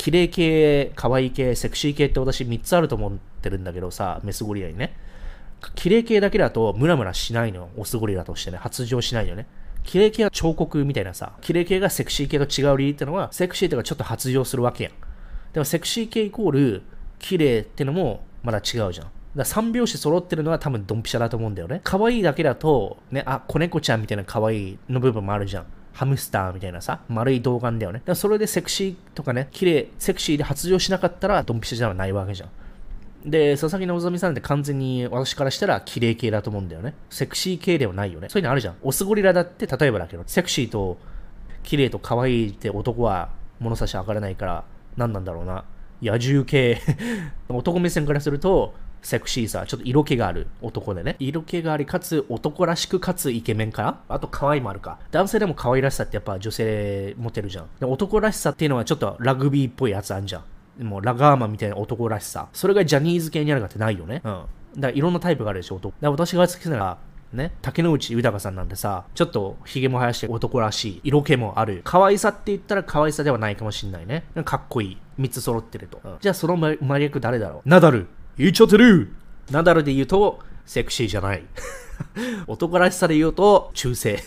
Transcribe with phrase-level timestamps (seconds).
[0.00, 3.12] 綺麗系、可愛い系、セクシー系って私3つあると思っ
[3.42, 4.96] てるんだけどさ、メスゴリラにね。
[5.74, 7.68] 綺麗系だけだとムラムラしないの。
[7.76, 8.56] オスゴリラとしてね。
[8.56, 9.46] 発情しないよね。
[9.84, 14.92] 綺麗系は彫刻みたいなさ、綺麗系がセクシー系と違う理由ってのは、セクシーとかちょっと発情するわけやん。
[15.52, 16.82] でもセクシー系イコール、
[17.18, 19.10] 綺麗ってのもまだ違うじゃん。
[19.36, 21.82] だ3拍子揃ってるのは多分ドンピシャだと思うんだよね。
[21.84, 25.66] 可愛いだけだと、ね、あ、子猫ちゃんみたいな可愛いの部分もあるじゃん。
[26.00, 28.00] ハムスターみたいなさ、丸い動画だよね。
[28.06, 33.30] だそれでセクシーとかね、綺麗、セクシーで発情しなかったらドンピシャじゃないわけじゃん。
[33.30, 36.94] で、佐々木希さんって完全に私からしたら綺麗系だと思うんだよね。
[37.10, 38.30] セクシー系ではないよね。
[38.30, 38.76] そういうのあるじゃん。
[38.80, 40.96] オスゴリラだって例えばだけど、セクシーと
[41.64, 44.64] 綺麗と可愛いって男は物差し上がらないから
[44.96, 45.66] 何なんだろうな。
[46.00, 46.80] 野獣系
[47.50, 48.72] 男目線からすると
[49.02, 51.16] セクシーさ、ちょっと色気がある男でね。
[51.18, 54.00] 色気があり、かつ男らしく、かつイケメンか？
[54.08, 54.98] あと可愛いもあるか。
[55.10, 57.66] 男性でも可愛らしさってやっぱ女性持てるじゃん。
[57.78, 60.42] で男らしさっていうのはちょっとラグビーっぽいやつあんじゃ
[60.80, 60.84] ん。
[60.84, 62.48] もうラガーマンみたいな男らしさ。
[62.52, 64.22] それがジャニーズ系にあるかってないよね。
[64.24, 64.32] うん。
[64.32, 64.46] だか
[64.80, 65.94] らいろんなタイプがあるでしょ、男。
[66.00, 66.98] だ私が好きなのは、
[67.32, 71.82] ね、竹野内豊さんなんてさ、ちょっと髭も生やして男らしい、色気もある。
[71.84, 74.24] 可愛さって言ったら可愛さではないかもしんないね。
[74.44, 74.98] かっこいい。
[75.18, 76.00] 3つ揃ってると。
[76.04, 77.68] うん、じゃあその真逆誰だろう？
[77.68, 78.06] ナダル
[78.40, 79.12] 言っちゃってる
[79.50, 81.42] ナダルで言うと、セクシーじゃない。
[82.48, 84.18] 男らしさで言うと、中性。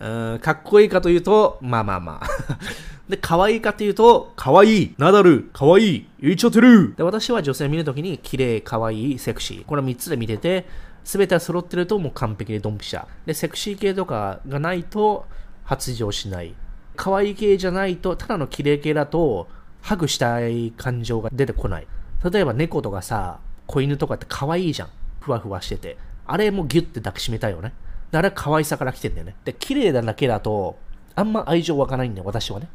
[0.00, 2.28] うんかっこいいかというと、まあまあまあ。
[3.08, 6.96] で、可愛いかというと、可愛い、ナダル、可愛い、言っちゃってる。
[6.96, 9.64] で、私は女性見るときに、綺麗、可愛い、セクシー。
[9.64, 10.66] この3つで見てて、
[11.04, 13.06] すべて揃ってるともう完璧でドンピシャ。
[13.26, 15.24] で、セクシー系とかがないと
[15.62, 16.52] 発情しない。
[16.96, 19.46] 可愛い系じゃないと、ただの綺麗系だと、
[19.82, 21.86] ハグしたい感情が出てこない。
[22.24, 24.88] 例えば猫とかさ、子犬とかって可愛いじゃん。
[25.20, 25.96] ふわふわしてて。
[26.26, 27.72] あれもギュッて抱きしめたいよね。
[28.12, 29.34] あれは可愛さから来てんだよね。
[29.44, 30.76] で、綺麗なだけだと、
[31.14, 32.68] あんま愛情湧かないんだよ、私はね。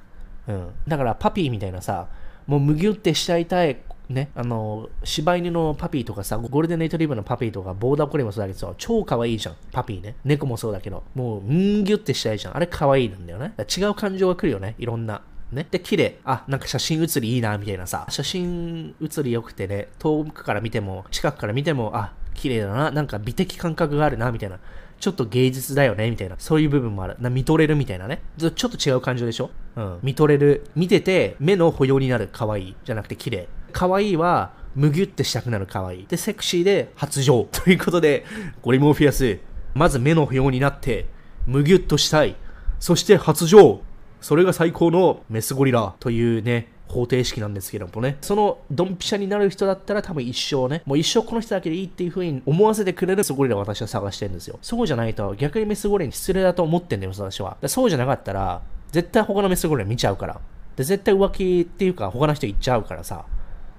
[0.48, 0.70] うん。
[0.88, 2.08] だからパピーみたいなさ、
[2.48, 3.78] もうむぎゅってしちゃいたい、
[4.10, 10.16] ね、あの、柴犬のパピーとかさ、ゴールデンネイトリブのパピーとか、ボーダーコリもそうだけどさ、超可愛いじゃん、パピーね。
[10.26, 12.58] 猫もそうだけど、もう、むぎゅってしちゃいじゃん。
[12.58, 13.54] あれ可愛いなんだよね。
[13.58, 15.22] 違う感情が来るよね、いろんな。
[15.52, 15.68] ね。
[15.70, 16.20] で、綺麗。
[16.24, 18.06] あ、なんか写真写りいいな、みたいなさ。
[18.10, 22.92] 写真写り良くてね、遠くから見ても、近くから見ても、あ、綺麗だな。
[22.92, 24.60] なんか美的感覚があるな、みたいな。
[25.00, 26.36] ちょっと芸術だよね、みたいな。
[26.38, 27.16] そういう部分もある。
[27.20, 28.22] な見とれるみたいなね。
[28.38, 29.50] ちょっと違う感情でしょ？
[29.76, 30.00] うん。
[30.04, 30.66] 見とれる。
[30.76, 32.76] 見てて、目の保養になる可愛い。
[32.86, 33.48] じゃなくて綺麗。
[33.74, 36.08] 可愛いは、むぎゅってしたくなる可愛い。
[36.08, 37.48] で、セクシーで発情。
[37.52, 38.26] ということで、
[38.62, 39.40] ゴリモーフィアス、
[39.74, 41.08] まず目の保養になって、
[41.48, 42.36] むぎゅっとしたい。
[42.80, 43.82] そして発情。
[44.22, 54.60] それが最高のメスゴリラというね、方程式なんですけどもね、そのドンピシャになる人だったら多分一生ね、もう一生この人だけでいいっていう風に思わせてくれるメスゴリラを私は探してるんですよ。
[54.62, 57.58] そうじゃないと逆にメスゴリラに失礼だと思ってんだよ、私は。
[57.66, 58.62] そうじゃなかったら、
[58.92, 60.40] 絶対他のメスゴリラ見ちゃうから。
[60.76, 63.26] で、絶対浮気っていうか他の人行っちゃうからさ。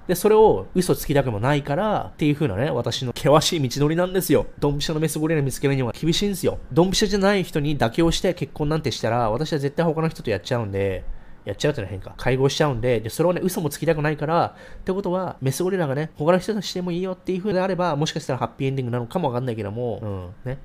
[0.09, 4.47] で、それを嘘つきたくもないから、っていう風なね、私の険しい道のりなんですよ。
[4.59, 6.59] ドンピシャのメスゴリラ見つけるには厳しいんですよ。
[6.73, 11.05] ドンピシャじゃない人に妥協して結婚なんてしたら、私は絶対他の人とやっちゃうんで、
[11.45, 12.15] やっちゃうってのは変か。
[12.17, 20.59] 介護しちゃうんで、で、それをね、嘘もつきたくないから、ってことは、メスゴリラがね、他の人としてもいいよっていう風であれば、もしかしたらハッピーエンディングなのかもわかんないけども、うん、ね。